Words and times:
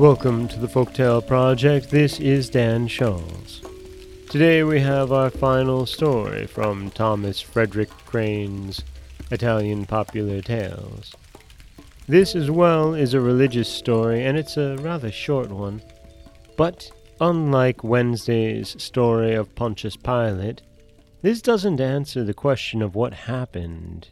Welcome 0.00 0.48
to 0.48 0.58
the 0.58 0.66
Folktale 0.66 1.26
Project. 1.26 1.90
This 1.90 2.20
is 2.20 2.48
Dan 2.48 2.88
Scholz. 2.88 3.60
Today 4.30 4.62
we 4.62 4.80
have 4.80 5.12
our 5.12 5.28
final 5.28 5.84
story 5.84 6.46
from 6.46 6.90
Thomas 6.92 7.42
Frederick 7.42 7.90
Crane's 8.06 8.82
Italian 9.30 9.84
Popular 9.84 10.40
Tales. 10.40 11.14
This 12.08 12.34
as 12.34 12.50
well 12.50 12.94
is 12.94 13.12
a 13.12 13.20
religious 13.20 13.68
story, 13.68 14.24
and 14.24 14.38
it's 14.38 14.56
a 14.56 14.78
rather 14.78 15.12
short 15.12 15.50
one. 15.50 15.82
But 16.56 16.90
unlike 17.20 17.84
Wednesday's 17.84 18.82
story 18.82 19.34
of 19.34 19.54
Pontius 19.54 19.96
Pilate, 19.96 20.62
this 21.22 21.42
doesn't 21.42 21.80
answer 21.80 22.24
the 22.24 22.34
question 22.34 22.82
of 22.82 22.94
what 22.94 23.12
happened 23.12 24.08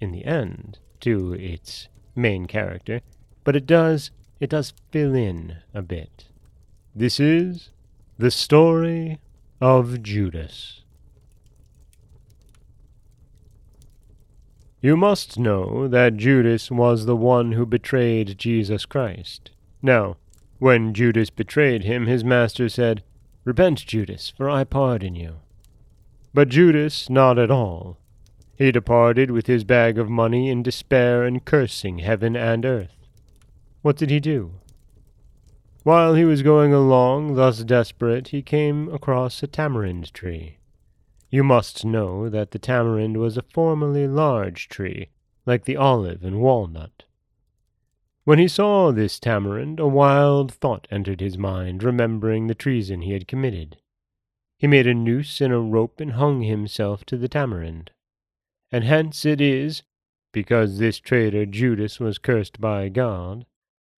in 0.00 0.12
the 0.12 0.24
end 0.24 0.78
to 1.00 1.34
its 1.34 1.88
main 2.14 2.46
character, 2.46 3.00
but 3.44 3.56
it 3.56 3.66
does 3.66 4.10
it 4.40 4.50
does 4.50 4.72
fill 4.90 5.14
in 5.14 5.58
a 5.72 5.82
bit. 5.82 6.26
This 6.94 7.20
is 7.20 7.70
the 8.18 8.30
story 8.30 9.20
of 9.60 10.02
Judas. 10.02 10.82
You 14.80 14.96
must 14.96 15.38
know 15.38 15.86
that 15.86 16.16
Judas 16.16 16.72
was 16.72 17.06
the 17.06 17.14
one 17.14 17.52
who 17.52 17.64
betrayed 17.64 18.36
Jesus 18.36 18.84
Christ. 18.84 19.52
Now, 19.80 20.16
when 20.58 20.92
Judas 20.92 21.30
betrayed 21.30 21.84
him, 21.84 22.06
his 22.06 22.24
master 22.24 22.68
said, 22.68 23.04
Repent, 23.44 23.86
Judas, 23.86 24.32
for 24.36 24.50
I 24.50 24.64
pardon 24.64 25.14
you. 25.14 25.36
But 26.34 26.48
Judas 26.48 27.10
not 27.10 27.38
at 27.38 27.50
all. 27.50 27.98
He 28.56 28.72
departed 28.72 29.30
with 29.30 29.46
his 29.46 29.64
bag 29.64 29.98
of 29.98 30.08
money 30.08 30.48
in 30.48 30.62
despair 30.62 31.24
and 31.24 31.44
cursing 31.44 31.98
heaven 31.98 32.36
and 32.36 32.64
earth. 32.64 32.96
What 33.82 33.96
did 33.96 34.10
he 34.10 34.20
do? 34.20 34.52
While 35.82 36.14
he 36.14 36.24
was 36.24 36.42
going 36.42 36.72
along, 36.72 37.34
thus 37.34 37.64
desperate, 37.64 38.28
he 38.28 38.40
came 38.40 38.88
across 38.94 39.42
a 39.42 39.46
tamarind 39.46 40.14
tree. 40.14 40.58
You 41.28 41.42
must 41.42 41.84
know 41.84 42.28
that 42.28 42.52
the 42.52 42.58
tamarind 42.58 43.16
was 43.16 43.36
a 43.36 43.42
formerly 43.42 44.06
large 44.06 44.68
tree, 44.68 45.08
like 45.44 45.64
the 45.64 45.76
olive 45.76 46.24
and 46.24 46.40
walnut. 46.40 47.04
When 48.24 48.38
he 48.38 48.46
saw 48.46 48.92
this 48.92 49.18
tamarind, 49.18 49.80
a 49.80 49.88
wild 49.88 50.52
thought 50.52 50.86
entered 50.90 51.20
his 51.20 51.36
mind, 51.36 51.82
remembering 51.82 52.46
the 52.46 52.54
treason 52.54 53.02
he 53.02 53.12
had 53.12 53.26
committed. 53.26 53.78
He 54.62 54.68
made 54.68 54.86
a 54.86 54.94
noose 54.94 55.40
and 55.40 55.52
a 55.52 55.58
rope 55.58 55.98
and 55.98 56.12
hung 56.12 56.42
himself 56.42 57.04
to 57.06 57.16
the 57.16 57.26
tamarind. 57.26 57.90
And 58.70 58.84
hence 58.84 59.24
it 59.24 59.40
is, 59.40 59.82
because 60.32 60.78
this 60.78 61.00
traitor 61.00 61.44
Judas 61.46 61.98
was 61.98 62.18
cursed 62.18 62.60
by 62.60 62.88
God, 62.88 63.44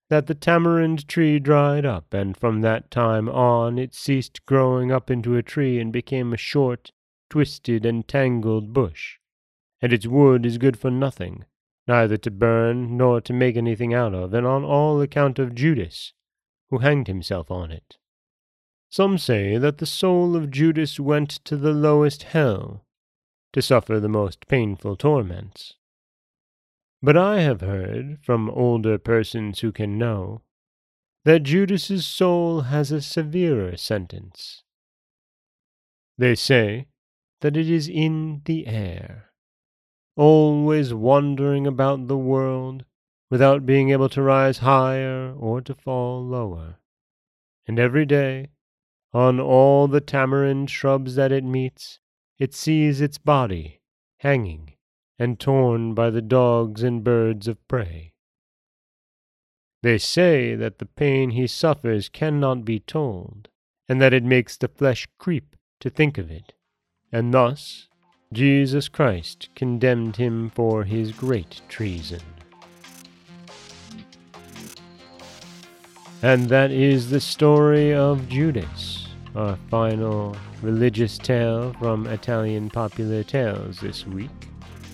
that 0.08 0.26
the 0.26 0.34
tamarind 0.34 1.06
tree 1.06 1.38
dried 1.38 1.84
up, 1.84 2.14
and 2.14 2.34
from 2.34 2.62
that 2.62 2.90
time 2.90 3.28
on 3.28 3.78
it 3.78 3.92
ceased 3.92 4.46
growing 4.46 4.90
up 4.90 5.10
into 5.10 5.36
a 5.36 5.42
tree 5.42 5.78
and 5.78 5.92
became 5.92 6.32
a 6.32 6.38
short, 6.38 6.92
twisted, 7.28 7.84
and 7.84 8.08
tangled 8.08 8.72
bush. 8.72 9.18
And 9.82 9.92
its 9.92 10.06
wood 10.06 10.46
is 10.46 10.56
good 10.56 10.78
for 10.78 10.90
nothing, 10.90 11.44
neither 11.86 12.16
to 12.16 12.30
burn 12.30 12.96
nor 12.96 13.20
to 13.20 13.34
make 13.34 13.58
anything 13.58 13.92
out 13.92 14.14
of, 14.14 14.32
and 14.32 14.46
on 14.46 14.64
all 14.64 14.98
account 15.02 15.38
of 15.38 15.54
Judas, 15.54 16.14
who 16.70 16.78
hanged 16.78 17.06
himself 17.06 17.50
on 17.50 17.70
it. 17.70 17.98
Some 18.95 19.19
say 19.19 19.59
that 19.59 19.78
the 19.78 19.87
soul 19.87 20.37
of 20.37 20.53
Judas 20.53 21.00
went 21.00 21.28
to 21.47 21.56
the 21.56 21.73
lowest 21.73 22.23
hell, 22.23 22.84
to 23.53 23.61
suffer 23.61 23.98
the 23.98 24.09
most 24.09 24.47
painful 24.47 24.95
torments. 24.95 25.75
But 27.03 27.16
I 27.16 27.41
have 27.41 27.60
heard, 27.60 28.21
from 28.22 28.49
older 28.49 28.97
persons 28.99 29.59
who 29.59 29.72
can 29.72 29.99
know, 29.99 30.43
that 31.25 31.43
Judas's 31.43 32.06
soul 32.06 32.60
has 32.71 32.93
a 32.93 33.03
severer 33.03 33.77
sentence. 33.77 34.62
They 36.16 36.37
say 36.37 36.87
that 37.41 37.56
it 37.56 37.69
is 37.69 37.88
in 37.88 38.43
the 38.44 38.69
air, 38.69 39.33
always 40.15 40.94
wandering 40.94 41.66
about 41.66 42.06
the 42.06 42.16
world 42.16 42.84
without 43.28 43.66
being 43.66 43.91
able 43.91 44.10
to 44.10 44.22
rise 44.22 44.59
higher 44.59 45.34
or 45.34 45.60
to 45.62 45.75
fall 45.75 46.25
lower. 46.25 46.77
And 47.66 47.81
every 47.81 48.06
day, 48.06 48.50
on 49.14 49.38
all 49.38 49.86
the 49.88 50.00
tamarind 50.00 50.69
shrubs 50.69 51.14
that 51.14 51.32
it 51.32 51.44
meets, 51.44 52.00
it 52.38 52.52
sees 52.52 53.00
its 53.00 53.16
body 53.16 53.80
hanging 54.19 54.75
and 55.19 55.38
torn 55.38 55.94
by 55.94 56.10
the 56.10 56.20
dogs 56.20 56.82
and 56.82 57.04
birds 57.04 57.47
of 57.47 57.69
prey. 57.69 58.12
They 59.82 59.98
say 59.98 60.54
that 60.56 60.78
the 60.78 60.86
pain 60.86 61.30
he 61.30 61.47
suffers 61.47 62.08
cannot 62.08 62.64
be 62.64 62.80
told, 62.80 63.48
and 63.88 64.00
that 64.00 64.14
it 64.14 64.24
makes 64.24 64.56
the 64.56 64.69
flesh 64.69 65.06
creep 65.19 65.54
to 65.80 65.91
think 65.91 66.19
of 66.19 66.30
it, 66.30 66.54
and 67.12 67.32
thus 67.32 67.88
Jesus 68.32 68.88
Christ 68.88 69.48
condemned 69.54 70.16
him 70.16 70.50
for 70.50 70.84
his 70.84 71.12
great 71.12 71.60
treason. 71.69 72.22
And 76.22 76.48
that 76.48 76.70
is 76.70 77.10
the 77.10 77.20
story 77.20 77.92
of 77.92 78.30
Judas, 78.30 78.94
our 79.34 79.56
final 79.71 80.37
religious 80.62 81.19
tale 81.19 81.72
from 81.81 82.06
Italian 82.06 82.71
Popular 82.71 83.22
Tales 83.22 83.81
this 83.81 84.06
week. 84.06 84.31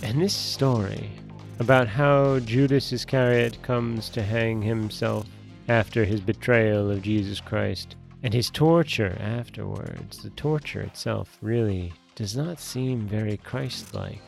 And 0.03 0.21
this 0.21 0.34
story 0.34 1.11
about 1.59 1.89
how 1.89 2.39
Judas 2.41 2.93
Iscariot 2.93 3.62
comes 3.62 4.09
to 4.11 4.23
hang 4.23 4.62
himself 4.62 5.27
after 5.69 6.05
his 6.05 6.21
betrayal 6.21 6.91
of 6.91 7.03
Jesus 7.03 7.41
Christ 7.41 7.97
and 8.23 8.34
his 8.34 8.51
torture 8.51 9.17
afterwards, 9.21 10.23
the 10.23 10.31
torture 10.31 10.81
itself 10.81 11.39
really 11.43 11.93
does 12.15 12.37
not 12.37 12.61
seem 12.61 13.07
very 13.07 13.37
Christ 13.39 13.95
like 13.95 14.21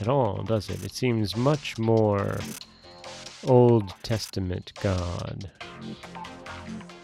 at 0.00 0.08
all, 0.08 0.42
does 0.42 0.70
it? 0.70 0.84
It 0.84 0.92
seems 0.94 1.36
much 1.36 1.78
more 1.78 2.38
Old 3.44 3.92
Testament 4.02 4.72
God. 4.82 5.50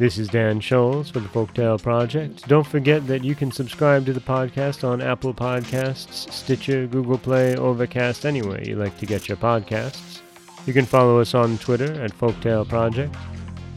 This 0.00 0.16
is 0.16 0.28
Dan 0.28 0.60
Scholz 0.60 1.12
for 1.12 1.20
the 1.20 1.28
Folktale 1.28 1.78
Project. 1.78 2.48
Don't 2.48 2.66
forget 2.66 3.06
that 3.06 3.22
you 3.22 3.34
can 3.34 3.52
subscribe 3.52 4.06
to 4.06 4.14
the 4.14 4.20
podcast 4.20 4.82
on 4.82 5.02
Apple 5.02 5.34
Podcasts, 5.34 6.32
Stitcher, 6.32 6.86
Google 6.86 7.18
Play, 7.18 7.54
Overcast, 7.54 8.24
anywhere 8.24 8.64
you 8.64 8.76
like 8.76 8.96
to 8.96 9.04
get 9.04 9.28
your 9.28 9.36
podcasts. 9.36 10.22
You 10.64 10.72
can 10.72 10.86
follow 10.86 11.20
us 11.20 11.34
on 11.34 11.58
Twitter 11.58 12.00
at 12.02 12.12
Folktale 12.12 12.66
Project. 12.66 13.14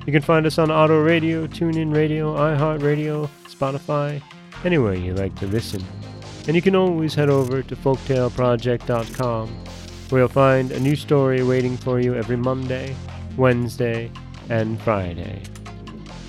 You 0.06 0.14
can 0.14 0.22
find 0.22 0.46
us 0.46 0.58
on 0.58 0.72
Auto 0.72 1.02
Radio, 1.02 1.46
TuneIn 1.46 1.94
Radio, 1.94 2.34
iHeartRadio, 2.38 3.28
Spotify, 3.50 4.22
anywhere 4.64 4.94
you 4.94 5.14
like 5.16 5.36
to 5.40 5.48
listen. 5.48 5.84
And 6.48 6.56
you 6.56 6.62
can 6.62 6.78
always 6.78 7.14
head 7.14 7.30
over 7.30 7.62
to 7.62 7.76
folktaleproject.com, 7.76 9.50
where 10.08 10.22
you'll 10.22 10.30
find 10.30 10.72
a 10.72 10.80
new 10.80 10.96
story 10.96 11.44
waiting 11.44 11.76
for 11.76 12.00
you 12.00 12.16
every 12.16 12.38
Monday, 12.38 12.96
Wednesday, 13.36 14.10
and 14.48 14.82
Friday. 14.84 15.44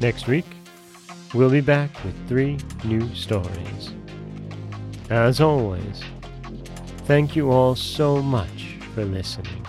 Next 0.01 0.27
week, 0.27 0.47
we'll 1.35 1.51
be 1.51 1.61
back 1.61 1.91
with 2.05 2.29
three 2.29 2.59
new 2.85 3.13
stories. 3.15 3.93
As 5.11 5.41
always, 5.41 6.03
thank 7.07 7.37
you 7.37 7.51
all 7.51 7.75
so 7.77 8.21
much 8.23 8.77
for 8.95 9.05
listening. 9.05 9.65